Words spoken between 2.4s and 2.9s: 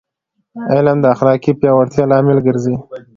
ګرځي.